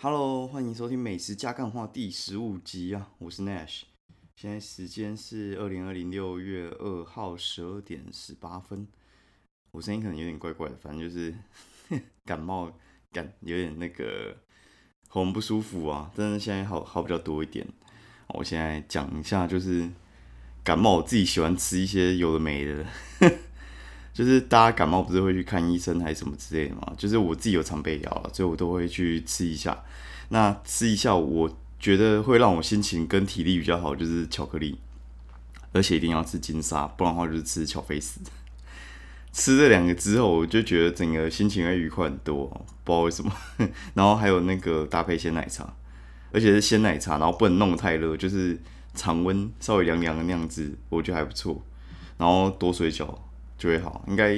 [0.00, 3.10] Hello，欢迎收听《美食加干话》第十五集啊！
[3.18, 3.82] 我是 Nash，
[4.36, 8.86] 现在时间是二零二零六月二号十二点十八分。
[9.72, 11.34] 我声音可能有点怪怪的，反正就是
[12.24, 12.72] 感冒
[13.10, 14.36] 感有点那个
[15.08, 17.66] 喉咙不舒服啊，但是现在好好比较多一点。
[18.28, 19.90] 我现在讲一下，就是
[20.62, 22.86] 感冒我自己喜欢吃一些有的没的。
[24.18, 26.92] 就是大家感冒不是会去看医生还是什么之类的嘛？
[26.98, 29.84] 就是我自己有常备药了，所以我都会去吃一下。
[30.30, 31.48] 那吃一下，我
[31.78, 34.76] 觉得会让我心情跟体力比较好，就是巧克力，
[35.70, 38.20] 而且一定要吃金沙，不然的话就是吃巧菲斯。
[39.30, 42.48] 吃这两个之后，我就觉得整个心情会愉快很多，
[42.82, 43.32] 不知道为什么。
[43.94, 45.72] 然后还有那个搭配鲜奶茶，
[46.32, 48.60] 而且是鲜奶茶，然后不能弄太热，就是
[48.94, 51.62] 常温稍微凉凉的那样子，我觉得还不错。
[52.16, 53.16] 然后多水饺。
[53.58, 54.32] 就会好，应该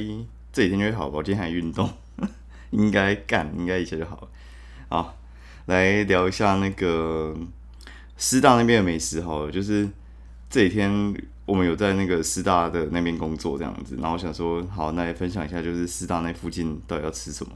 [0.51, 1.19] 这几天就会好吧。
[1.19, 1.89] 我今天还运动，
[2.71, 4.29] 应该干，应该一切就好了。
[4.89, 5.17] 好，
[5.67, 7.37] 来聊一下那个
[8.17, 9.53] 师大那边的美食好了。
[9.53, 9.87] 就是
[10.49, 17.53] 这几天我们有在那个师大的那边工作这样子，然后想说，好，那来分享一下，就是师大那附近到底要吃什么。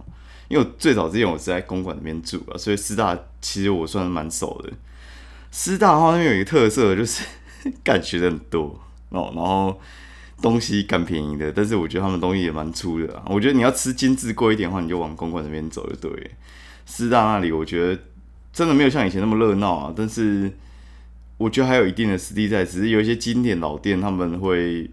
[0.49, 4.71] 因为最早之前我是在公馆那边住啊，所以师大其实我算蛮熟的。
[5.51, 7.25] 师大的话那边有一个特色，就是
[7.83, 8.79] 干学的很多
[9.09, 9.81] 哦，然后。
[10.43, 13.23] 东西干便宜的，但是我觉得他们东西也蛮粗的。
[13.27, 16.31] 我觉得你要吃精致贵一点的话，你就往公馆那边走就对。
[16.87, 18.03] 师大那里我觉得
[18.53, 20.53] 真的没有像以前那么热闹啊，但是
[21.39, 22.65] 我觉得还有一定的实力在。
[22.65, 24.91] 只是有一些经典老店，他们会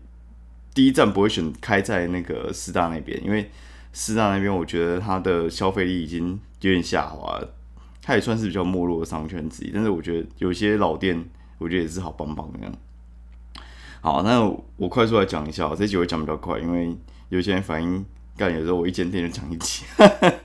[0.73, 3.51] 第一站不会选开在那个师大那边，因为
[3.91, 7.41] 师大那边我觉得它的消费力已经有点下滑，
[8.01, 9.71] 它也算是比较没落的商圈之一。
[9.73, 11.25] 但是我觉得有些老店，
[11.57, 12.73] 我觉得也是好棒棒的样。
[14.03, 14.41] 好，那
[14.77, 16.97] 我快速来讲一下，这集会讲比较快，因为
[17.29, 18.03] 有些人反应
[18.35, 19.83] 干，有时候我一间店就讲一集，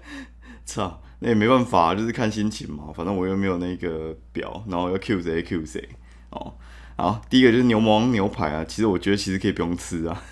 [0.66, 5.88] 操，那也没办法，就是看心情嘛，反正我又没有那个表，然后要 Q 谁 Q 谁，
[6.28, 6.52] 哦，
[6.96, 10.22] 好，第一个就是牛魔王牛排啊，其实我觉得其实可以不用吃啊，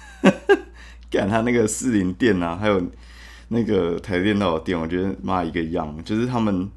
[1.11, 2.79] 干他那个四零店啊，还有
[3.49, 6.69] 那个台电脑店，我觉得妈一个样，就是他们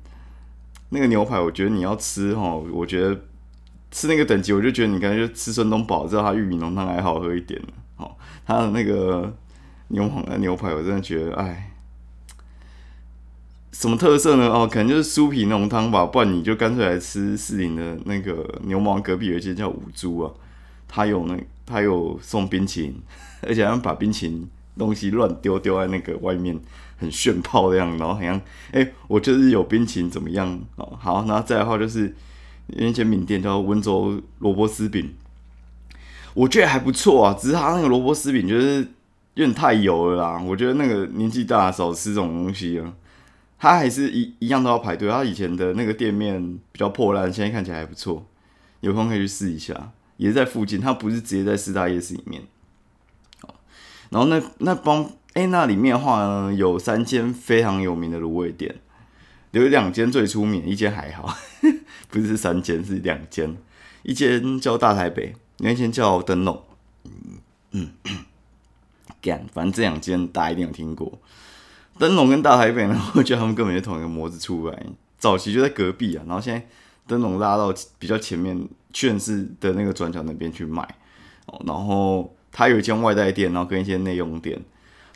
[0.92, 3.20] 那个牛排，我觉得你要吃哈，我觉得。
[3.90, 7.60] 吃那个等级，我就觉得你感觉吃孙东宝，知道他玉米浓汤还好喝一点
[7.96, 9.34] 好，他的那个
[9.88, 11.72] 牛黄的牛排，我真的觉得，哎，
[13.72, 14.50] 什么特色呢？
[14.50, 16.06] 哦，可能就是酥皮浓汤吧。
[16.06, 20.32] 不然你就干脆来吃四零的那个牛毛隔壁有一间叫五猪啊，
[20.88, 23.02] 他有那他有送冰淇淋，
[23.42, 26.60] 而且他们把冰淇淋东西乱丢丢在那个外面，
[26.98, 28.40] 很炫炮的样子，然后好像，
[28.74, 30.60] 哎，我就是有冰淇淋怎么样？
[30.76, 32.14] 哦，好，然后再的话就是。
[32.68, 35.14] 有一间名店叫温州萝卜丝饼，
[36.34, 38.80] 我觉得还不错啊，只是它那个萝卜丝饼就是
[39.36, 40.42] 有点太油了啦。
[40.42, 42.94] 我觉得那个年纪大少吃这种东西啊，
[43.58, 45.10] 它还是一一样都要排队。
[45.10, 48.26] 它以前的那个店面比较破烂，现在看起来还不错，
[48.82, 52.44] 有空可以去试一下，也是在附近，它不是直接在四大夜市里面。
[54.10, 58.76] 然后那那帮哎那里面的话呢，有三间非常有名的卤味店。
[59.52, 61.36] 有两间最出名，一间还好，
[62.10, 63.58] 不是三间，是两间。
[64.04, 66.64] 一间叫大台北，另一间叫灯笼。
[67.72, 68.26] 嗯嗯，
[69.22, 71.20] 干，反正这两间大家一定有听过。
[72.00, 74.86] 灯笼跟大台北呢， 我觉得他们根本就同一个模子出来，
[75.18, 76.24] 早期就在隔壁啊。
[76.28, 76.66] 然后现在
[77.08, 80.82] 灯笼拉到比较前面，劝世的那个转角那边去卖。
[81.48, 84.60] 哦，然后它有一间外带店，然后跟一间内用店。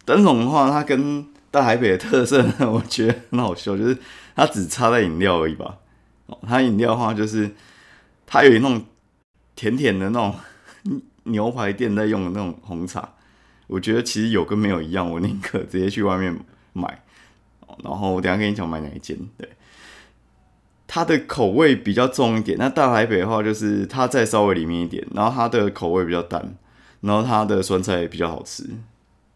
[0.03, 3.97] 灯笼的话，它跟大台北的特色，我觉得很好笑，就是
[4.35, 5.77] 它只差在饮料而已吧。
[6.47, 7.51] 它饮料的话，就是
[8.25, 8.83] 它有那种
[9.55, 10.35] 甜甜的那种
[11.25, 13.13] 牛排店在用的那种红茶。
[13.67, 16.37] 我觉得其实有跟没有一样，我宁可直接去外面
[16.73, 17.03] 买。
[17.83, 19.17] 然后我等下跟你讲买哪一间。
[19.37, 19.47] 对，
[20.87, 22.57] 它的口味比较重一点。
[22.57, 26.53] 那大台北的话，就是它再稍微里面一点，然后它的口味比较淡，
[26.99, 28.69] 然后它的酸菜也比较好吃。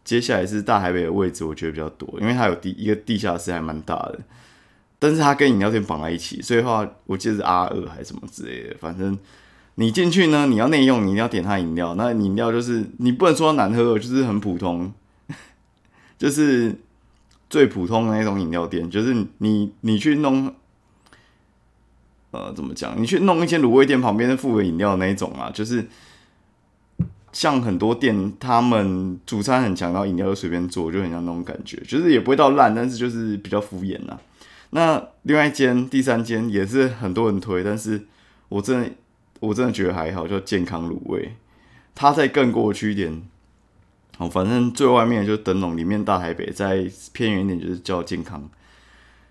[0.04, 4.20] 接下来是大台北的位置，我觉得比较多，因为它有地一个地下室还蛮大的，
[4.98, 8.76] 但是它跟饮料店绑在一起，所以的话我记得是 R 二还是什么之类的。
[8.78, 9.18] 反正
[9.76, 11.94] 你进去呢，你要内用，你一定要点它饮料。
[11.94, 14.92] 那饮料就是你不能说难喝，就是很普通，
[16.18, 16.74] 就是
[17.48, 18.90] 最普通的那种饮料店。
[18.90, 20.54] 就是你你去弄，
[22.30, 23.00] 呃，怎么讲？
[23.00, 25.86] 你去弄一间卤味店旁边的附个饮料那一种啊，就是。
[27.32, 34.18] 像很多店，他们主餐很强，然后饮料就随便做，就很像那种感觉，就是也不会到烂，但是就是比较敷衍呐。
[34.70, 38.06] 那另外一间、第三间也是很多人推，但是
[38.48, 38.90] 我真的
[39.40, 41.34] 我真的觉得还好，叫健康卤味。
[41.94, 43.22] 它再更过去一点，
[44.18, 48.48] 哦，反正最外面就是灯笼，里面大台北，在偏远一点就是叫健康。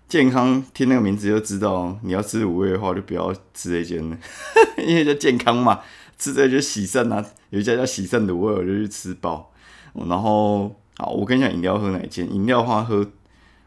[0.08, 4.16] 健康听那个名字就知道，你要吃卤味的话就不要吃这间了，
[4.78, 5.80] 因为叫健康嘛，
[6.18, 7.24] 吃这就喜胜啊。
[7.50, 9.52] 有一家叫喜胜卤味，我就去吃饱。
[9.94, 12.32] 然后，好，我跟你讲饮料喝哪一间？
[12.32, 13.08] 饮料的话喝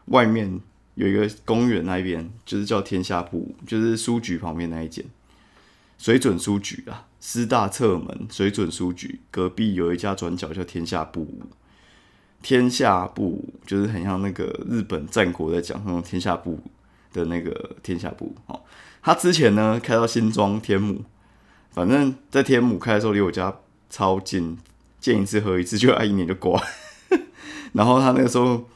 [0.06, 0.60] 外面
[1.00, 5.02] 有一个公园那边，就是叫天下布，就是书局旁边那一间，
[5.96, 11.40] 水准书局啊，师大侧门水准书局隔壁有一家转角叫天下布。
[12.42, 16.58] 天下布就是很像那个日本战国在讲那种天下布
[17.14, 18.60] 的那个天下布哦。
[19.02, 21.02] 他之前呢开到新庄天母，
[21.70, 23.54] 反正在天母开的时候离我家
[23.88, 24.58] 超近，
[25.00, 26.62] 见一次喝一次，就爱一年就挂。
[27.72, 28.66] 然后他那个时候，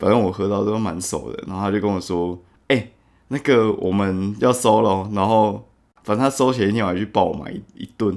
[0.00, 2.36] 反正我喝到都蛮熟的，然后他就跟我说
[2.66, 2.90] ：“哎，
[3.28, 5.68] 那个我们要收了。”然后
[6.02, 8.10] 反正他收前一天我还去爆买一一顿，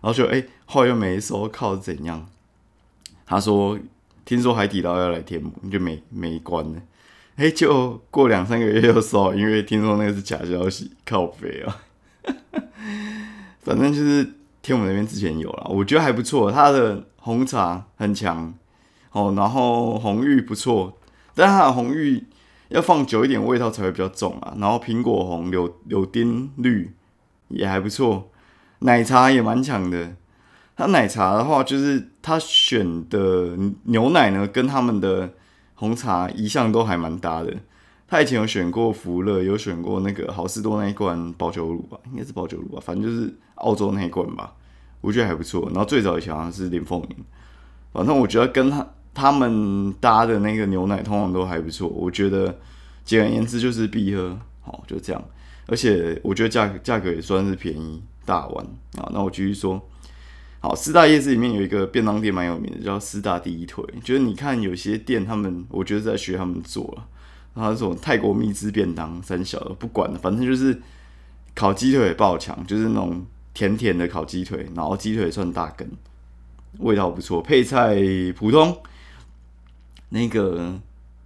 [0.00, 2.26] 然后就哎后来又没收，靠怎样？
[3.24, 3.78] 他说。
[4.28, 6.82] 听说海底捞要来天母，就没没关了。
[7.36, 11.82] 哎，就过两三个月又收，因为听说那个是假消息，靠肥啊。
[13.60, 14.28] 反正就是
[14.62, 16.50] 天母那边之前有了，我觉得还不错。
[16.50, 18.52] 它的红茶很强
[19.12, 20.98] 哦，然后红玉不错，
[21.36, 22.24] 但它的红玉
[22.70, 24.56] 要放久一点，味道才会比较重啊。
[24.58, 26.90] 然后苹果红、柳柳丁绿
[27.48, 28.30] 也还不错，
[28.80, 30.16] 奶茶也蛮强的。
[30.74, 35.32] 它奶茶的话，就是他选的牛奶呢，跟他们的
[35.74, 37.54] 红茶一向都还蛮搭的。
[38.08, 44.52] 他以前有选过福乐，有选过那个好事多那一罐保酒乳吧，应该是保酒乳吧，反正就是澳洲那一罐吧，
[45.00, 45.66] 我觉得还不错。
[45.70, 47.24] 然后最早以前好像是林凤鸣，
[47.92, 48.86] 反正我觉得跟他
[49.16, 51.88] 他们搭的那个牛奶通常都还不错。
[51.88, 52.54] 我觉得
[53.02, 55.24] 简而言之就是必喝，好就这样。
[55.66, 58.66] 而且我觉得价格价格也算是便宜，大碗
[58.98, 59.10] 啊。
[59.14, 59.80] 那我继续说。
[60.60, 63.84] 好，四大夜市里面有一个便当店蛮有名的，叫四大第一腿。
[64.02, 67.06] 就是你看有些店，他们我觉得在学他们做了，
[67.54, 70.80] 然后这种泰国蜜汁便当，三小的不管了，反正就是
[71.54, 73.24] 烤鸡腿爆强，就是那种
[73.54, 75.88] 甜甜的烤鸡腿，然后鸡腿算大根，
[76.78, 77.96] 味道不错，配菜
[78.36, 78.76] 普通。
[80.08, 80.80] 那个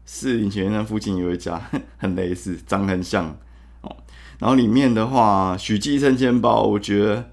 [0.05, 1.61] 士林前院附近有一家
[1.99, 3.37] 很类似，长很像
[3.83, 3.97] 哦。
[4.39, 7.31] 然后里面的话，许记生煎包，我觉得。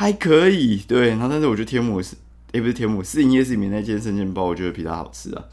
[0.00, 2.14] 还可以，对，然后但是我觉得天母是，
[2.52, 5.44] 也不是天母，是营业室里面那间生煎包，我觉得比它好吃啊。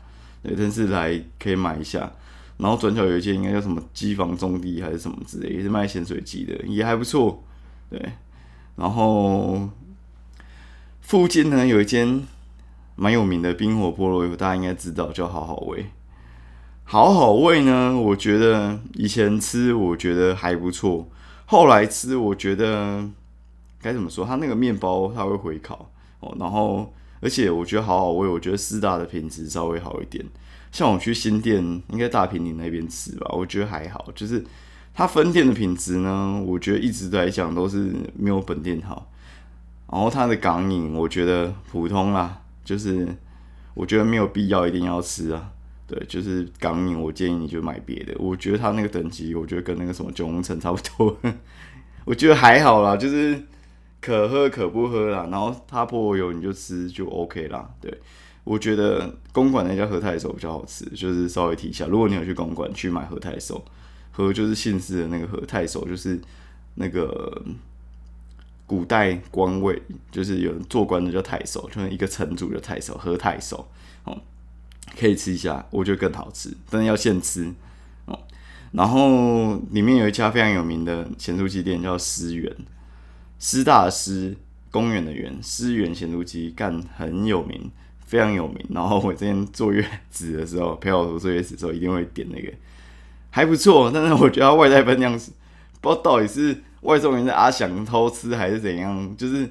[0.44, 2.12] 对，但是来可以买一下。
[2.58, 7.44] 然后转角有一间应该叫什么机房种地还是什么之类，也是卖咸水鸡的，也还不错。
[7.90, 8.00] 对，
[8.76, 9.68] 然后
[11.02, 12.22] 附近呢有一间
[12.96, 15.86] 蛮有名的冰火菠萝油，大家应该知道叫好好味。
[16.84, 21.08] 好好味呢，我觉得以前吃我觉得还不错，
[21.46, 23.10] 后来吃我觉得。
[23.82, 24.26] 该怎么说？
[24.26, 25.88] 它那个面包它会回烤
[26.20, 30.26] 哦，然后而且我觉得好好味，我觉得四大的品质稍微好一点。
[30.72, 34.08] 像我去新店，应该大平岭那边吃吧，我觉得还好。
[34.16, 34.44] 就是
[34.92, 39.08] 它分店的品质呢，我觉得一直来讲都是没有本店好。
[39.92, 43.08] 然后它的港饮，我觉得普通啦，就是
[43.74, 45.52] 我觉得没有必要一定要吃啊。
[45.88, 48.14] 对，就是港饮，我建议你就买别的。
[48.18, 51.18] 我觉得它那个等级，我觉得跟那个什么九龙城差不多。
[52.04, 53.42] 我觉得还好啦，就是。
[54.02, 57.68] 可喝可不喝啦，然后它泼油你就吃就 OK 啦。
[57.82, 57.92] 对
[58.44, 61.88] 我觉得公馆那家和太守比较好吃，就是稍微提一下。
[61.88, 63.66] 如果你有去公馆去买和太守，
[64.12, 66.22] 和就是姓氏的那个和太守，就是
[66.76, 67.42] 那个
[68.66, 69.82] 古代官位，
[70.12, 73.68] 就是有人做官的叫太守，就是一个城主叫太守，和太守
[74.04, 74.18] 哦，
[75.00, 77.54] 可以吃一下，我觉得更好吃，但是要现吃
[78.06, 78.20] 哦。
[78.72, 82.56] 然后里面有一家非常有名的咸酥鸡店叫思源。
[83.38, 84.36] 师大师
[84.72, 87.70] 公园的园，思源咸酥鸡干很有名，
[88.06, 88.66] 非常有名。
[88.70, 92.52] 然后我之前坐月子的时候，陪我坐月子的时候，一定会点那个，
[93.30, 93.92] 还不错。
[93.94, 95.32] 但是我觉得外带分量是，
[95.82, 99.50] 不知道到底是外送员在阿翔偷吃还是怎样，就是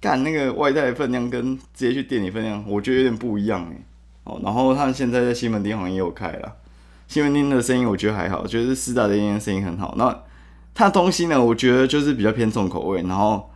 [0.00, 3.76] 干那个外带分量跟直接去店里分量，我觉得有点不一样哎。
[4.24, 6.56] 哦，然后他现在在西门町好像也有开了，
[7.08, 9.94] 西门町的生意我觉得还好，就是四大的店生意很好。
[9.96, 10.22] 那
[10.74, 13.50] 他东西呢，我觉得就是比较偏重口味，然后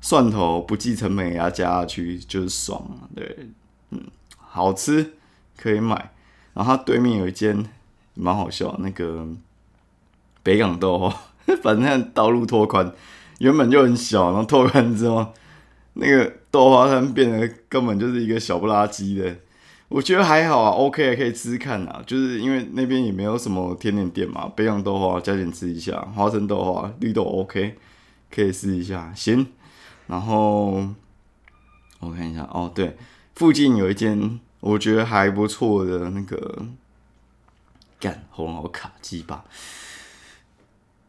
[0.00, 2.82] 蒜头不计成本给他加下去就是爽，
[3.14, 3.48] 对，
[3.90, 4.02] 嗯，
[4.36, 5.12] 好吃
[5.56, 6.10] 可以买。
[6.54, 7.64] 然后他对面有一间
[8.14, 9.24] 蛮好笑，那个
[10.42, 11.14] 北港豆花，
[11.62, 12.92] 反正道路拓宽，
[13.38, 15.32] 原本就很小，然后拓宽之后，
[15.94, 19.36] 那个豆花摊变得根本就是一个小不拉几的。
[19.88, 22.00] 我觉得还好啊，OK，可以吃吃看啊。
[22.06, 27.74] 就是因为那边也没有什么甜点店嘛，北洋豆花加点吃一下，花生豆花、绿豆 OK，
[28.30, 29.12] 可以试一下。
[29.16, 29.48] 行，
[30.06, 30.86] 然后
[31.98, 32.96] 我看一下哦，对，
[33.34, 36.66] 附近有一间我觉得还不错的那个
[37.98, 39.44] 干喉咙好卡鸡巴，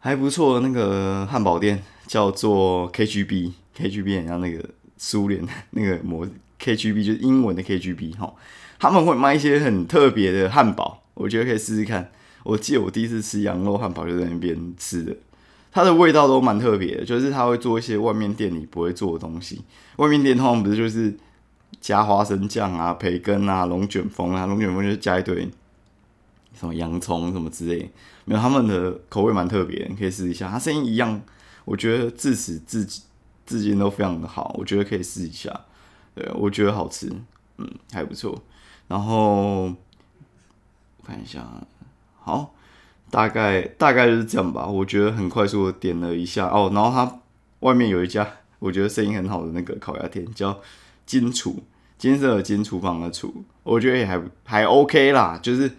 [0.01, 0.60] 还不错。
[0.60, 4.62] 那个汉堡店叫做 KGB，KGB 很像那个
[4.98, 5.41] 苏联
[5.72, 6.27] 那个模
[6.60, 8.34] KGB，就是英文的 KGB 哈。
[8.77, 12.12] 他们会卖一些很特别的汉堡，我觉得可以试试看。
[12.43, 15.15] 我记得我第一次吃羊肉汉堡就在那边吃的，
[15.72, 19.62] 它的味道都蛮特别的，就是他会做一些外面店里不会做的东西。
[19.98, 21.15] 外面店通常不是就是
[21.79, 25.48] 加花生酱啊、培根啊、龙卷风啊，龙卷风就是加一堆
[26.53, 27.89] 什么洋葱什么之类，
[28.25, 30.50] 没有他们的口味蛮特别，你可以试一下。
[30.50, 31.22] 它声音一样，
[31.65, 32.86] 我觉得自始至
[33.46, 35.65] 至今都非常的好，我觉得可以试一下。
[36.13, 37.12] 对，我觉得好吃，
[37.58, 38.41] 嗯，还不错。
[38.88, 39.75] 然后我
[41.05, 41.48] 看一下，
[42.20, 42.53] 好，
[43.10, 44.67] 大概大概就是这样吧。
[44.67, 47.20] 我觉得很快速的点了一下哦，然后它
[47.62, 48.27] 外面有一家
[48.60, 50.60] 我觉得声音很好的那个烤鸭店，叫
[51.05, 51.63] 金厨，
[51.98, 55.72] 金色的金厨房的厨，我觉得也还还 OK 啦，就是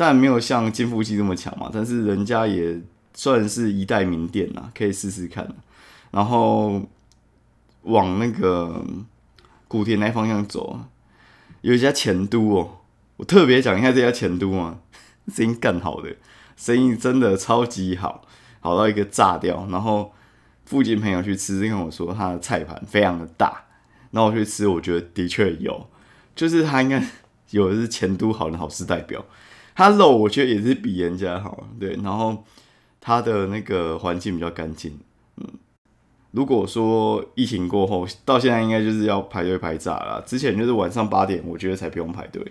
[0.00, 2.80] 但没有像金富记这么强嘛，但是人家也
[3.12, 5.46] 算是一代名店啦，可以试试看。
[6.10, 6.80] 然后
[7.82, 8.82] 往那个
[9.68, 10.80] 古田那方向走。
[11.60, 12.78] 有一家前都哦，
[13.18, 14.78] 我特别讲一下这家前都啊，
[15.28, 16.16] 声音更好的，
[16.56, 18.22] 生意真的超级好，
[18.60, 19.66] 好到一个炸掉。
[19.70, 20.14] 然后
[20.64, 23.64] 附近朋友去吃，跟我说他的菜盘非常的大，
[24.12, 25.86] 那我去吃，我觉得的确有，
[26.34, 27.06] 就是他应该
[27.50, 29.22] 有的是前都好的好事代表，
[29.80, 32.44] 他肉我觉得也是比人家好，对，然后
[33.00, 34.98] 他的那个环境比较干净，
[35.38, 35.46] 嗯。
[36.32, 40.22] 如果说疫情过后，到现在应该就是要排队排炸了。
[40.26, 42.44] 之前就是晚上八点，我觉得才不用排队，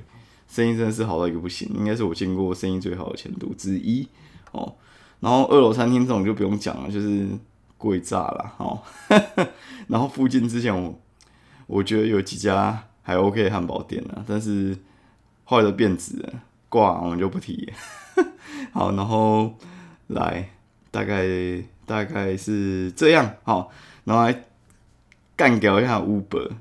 [0.48, 4.07] 生意真的是好到一个不行，应该是我见过生意最好的前途之一
[4.51, 4.74] 哦。
[5.19, 7.27] 然后二楼餐厅这种就不用讲了，就是
[7.77, 8.81] 贵炸了哦。
[9.88, 11.00] 然后附近之前我
[11.67, 14.75] 我觉得有几家还 OK 汉堡店啊，但是
[15.43, 16.33] 后来都变质了，
[16.70, 17.74] 挂我们就不提。
[18.72, 19.54] 好，然后
[20.08, 20.50] 来
[20.90, 21.26] 大概。
[21.90, 23.72] 大概是这样，好，
[24.04, 24.44] 然后来
[25.36, 26.52] 干掉一下 Uber。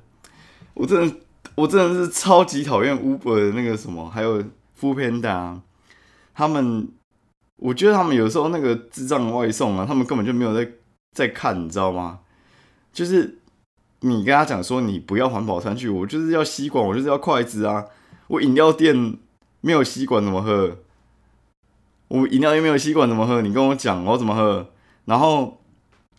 [0.72, 1.16] 我真的，
[1.54, 4.42] 我真的是超级讨厌 Uber 的那个什么，还有
[4.74, 5.60] f o o Panda。
[6.34, 6.88] 他们，
[7.56, 10.66] 我觉得他们有时候那个智障外送啊，他们根本就没有在
[11.12, 12.20] 在看，你知道吗？
[12.90, 13.38] 就是
[14.00, 17.84] 你跟他讲说你不要环保餐具，我就是要吸管，我就是要筷子啊。
[18.28, 19.18] 我饮料店
[19.60, 20.78] 没有吸管怎么喝？
[22.08, 23.42] 我饮料又没有吸管怎么喝？
[23.42, 24.70] 你跟我讲，我怎么喝？
[25.04, 25.60] 然后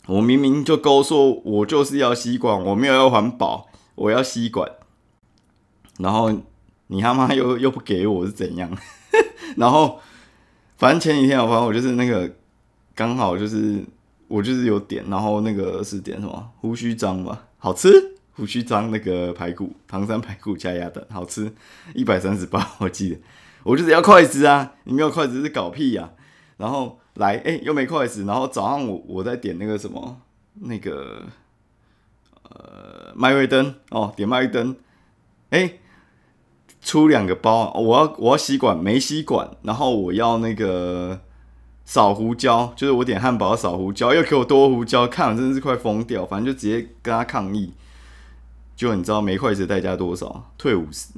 [0.07, 4.69] 我明明就勾说，我就是要吸管，我没有要环保，我要吸管。
[5.97, 6.31] 然后
[6.87, 8.69] 你他妈又又不给我是怎样？
[9.57, 9.99] 然后
[10.77, 12.31] 反正前几天我反正我就是那个
[12.95, 13.83] 刚好就是
[14.27, 21.53] 我就是有点，然后那个是点什么胡须章吧，好吃胡须章那个排骨，唐山排骨加鸭蛋，好吃
[21.93, 23.17] 一百三十八，我记得
[23.63, 26.11] 我就是要筷子啊，你没有筷子是搞屁呀？
[26.57, 26.97] 然后。
[27.15, 28.23] 来，哎，又没筷子。
[28.23, 30.21] 然后早上我我在点那个什么，
[30.61, 31.23] 那个
[32.43, 34.73] 呃麦味登哦，点麦味登，
[35.49, 35.73] 哎，
[36.81, 41.19] 出两个包，我要我要吸管没吸管，然后我要那个
[41.83, 46.25] 少胡椒，就是我点汉堡少胡椒，又给我多胡椒，看了真的是快疯掉。
[46.25, 47.73] 反正就直接跟他抗议，
[48.79, 50.51] 就你知道没筷子代价多少？
[50.57, 51.09] 退五十，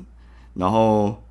[0.55, 1.21] 然后。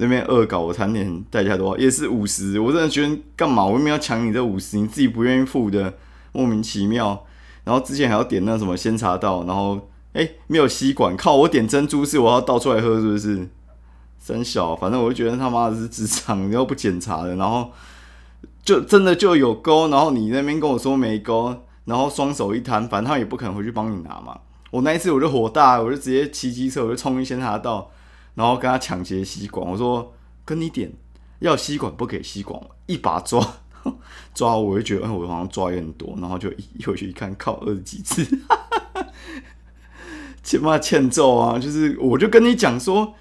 [0.00, 1.76] 那边恶搞我餐点代价多少？
[1.76, 2.60] 也是五十。
[2.60, 3.64] 我真的觉得干嘛？
[3.64, 4.78] 我为什么要抢你这五十？
[4.78, 5.92] 你自己不愿意付的，
[6.30, 7.24] 莫名其妙。
[7.64, 13.48] 然后之前还要点那什么鲜茶道，然后哎没有吸管，靠我点珍珠是我要倒出来喝是不是？
[14.24, 17.72] 真小，反正我就觉得他妈的是职场，又不检查的，然后
[18.62, 21.52] 就真的就有勾，然后你那边跟我说没勾，
[21.86, 24.38] 然后双手一摊，反正他也不可能回去帮你拿嘛。
[24.70, 27.90] 我那一次我就火大，我就直接骑机车，我就冲去鲜茶道。
[28.34, 30.92] 然后跟他抢劫吸管，我说跟你点
[31.40, 33.44] 要吸管不给吸管，一把抓
[34.32, 38.24] 抓，我就觉得我好像抓有点多，然后就一回去一看，靠二十几次，
[40.44, 41.58] 起码欠揍啊！
[41.58, 43.14] 就是我就跟你讲说，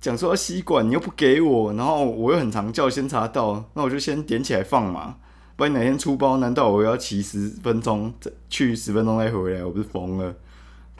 [0.00, 5.18] 讲说要吸管，你又不给我，然后我又很常叫先查到，那我就先点起来放嘛，
[5.54, 9.64] 不然哪天出包，难道我要骑十分钟再去十分钟再回来？
[9.64, 10.34] 我不是疯了？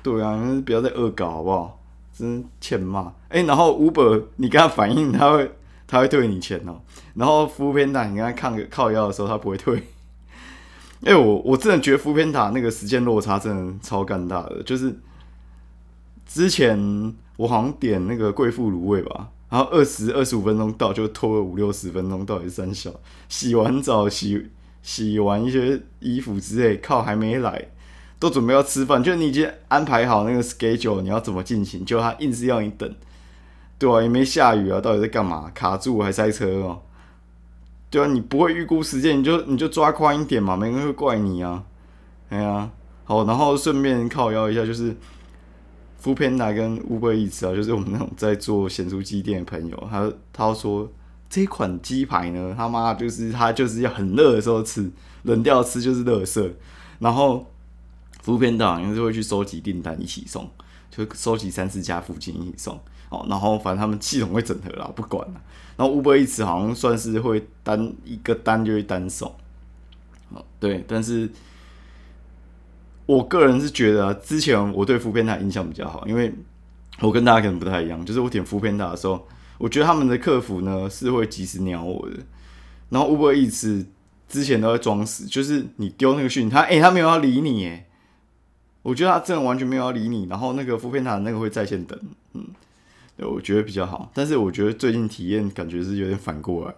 [0.08, 1.74] 对啊，不要再恶搞好不好？
[2.12, 3.42] 真欠骂哎！
[3.42, 5.52] 然后 Uber 你跟他反映，他会
[5.86, 6.80] 他会退你钱哦。
[7.14, 9.84] 然后服务偏打你跟他抗靠腰的时候，他不会退。
[11.04, 14.60] 哎，我我真的觉得服务偏打那个时间落差真的超尴尬的。
[14.64, 14.92] 就是
[16.26, 22.90] 之前我好像点那个贵妇卤味吧，然后二十二十五分钟到，就拖了五六十分钟，到底是三小
[23.28, 24.50] 洗完澡洗
[24.82, 27.68] 洗完一些衣服之类，靠还没来。
[28.18, 31.84] 都准备要吃饭，就你已经安排好那个 schedule，你要怎么进行？
[31.84, 32.92] 就他硬是要你等，
[33.78, 35.50] 对啊，也没下雨啊，到底在干嘛？
[35.54, 36.82] 卡住还塞车哦？
[37.90, 41.62] 对啊，你不会预估时间，你就你就抓宽一点嘛，没人会怪你啊。
[42.30, 42.70] 哎呀，
[43.04, 44.94] 好，然后顺便靠邀一下，就是
[46.00, 50.90] f o o Panda 跟 Uber Eats 啊，就是我们那种在做咸酥鸡店的朋友，他他说
[51.30, 54.90] 这款鸡排呢，他妈就是他就是要很热的时候吃，
[55.22, 56.50] 冷掉吃就是垃圾。
[56.98, 57.46] 然后
[58.28, 60.46] f o o Panda 好像是会去收集订单一起送，
[60.90, 62.78] 就收集三四家附近一起送。
[63.08, 65.40] 哦，然后反正他们系统会整合啦，不管了。
[65.78, 69.34] 然后 Uber Eats 好像算是会单一个单就会单送。
[70.30, 71.30] 哦，对，但是
[73.06, 76.30] 我个人是觉得，之前我对福片大印象比较好，因为
[77.00, 82.16] 我跟大家可能不太一样，就是我点福片大的时候，我觉得他们的客服呢是会及时鸟我的。
[82.90, 83.86] 然后 Uber Eats
[84.28, 87.87] 之前都在装死，就是你丢那个讯，他哎他没有要理你哎，
[88.88, 90.26] 我觉得他真的完全没有要理你。
[90.30, 91.98] 然后那个福片塔那个会在线等，
[92.34, 92.44] 嗯。
[93.18, 96.74] 对我觉得比较好，但是我觉得最近体验感觉是有点反过来，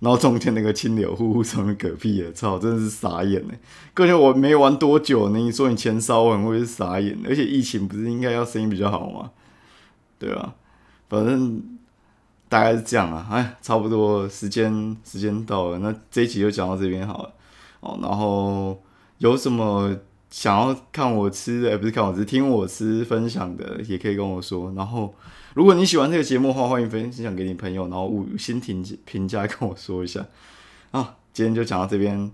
[0.00, 3.52] 然后中间那个清流呼呼上面嗝屁了，操，真的是傻眼呢。
[3.96, 7.18] 而且我没玩多久呢，你说你钱烧完，我也是傻眼。
[7.28, 9.30] 而且疫情不是应该要生意比较好吗？
[10.18, 10.54] 对啊，
[11.10, 11.62] 反正
[12.48, 13.26] 大概是这样啊。
[13.30, 17.30] 哎，差不多时间时间到了，那这一集就讲到这边好了。
[17.80, 18.82] 哦，然后
[19.18, 19.94] 有什么
[20.34, 24.72] 想要看我吃的，不是看我吃，听我吃分享的，也可以跟我说。
[24.76, 25.14] 然后。
[25.54, 30.26] 如果你喜欢这个节目的话，欢迎分享给你朋友，然后五星评评价跟我说一下。
[30.90, 32.32] 啊，今天就讲到这边，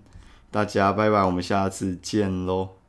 [0.49, 2.80] 大家拜拜，我们下次见喽。